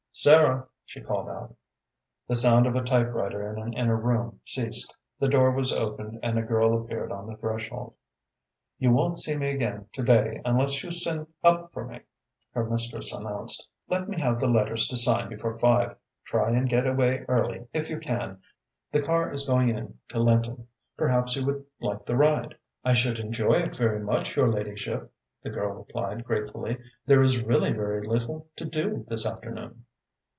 [0.13, 1.55] "Sarah," she called out.
[2.27, 4.93] The sound of a typewriter in an inner room ceased.
[5.21, 7.93] The door was opened and a girl appeared on the threshold.
[8.77, 12.01] "You won't see me again to day unless you send up for me,"
[12.53, 13.65] her mistress announced.
[13.87, 15.95] "Let me have the letters to sign before five.
[16.25, 18.41] Try and get away early, if you can.
[18.91, 20.67] The car is going in to Lynton.
[20.97, 25.09] Perhaps you would like the ride?" "I should enjoy it very much, your ladyship,"
[25.41, 26.77] the girl replied gratefully.
[27.05, 29.85] "There is really very little to do this afternoon."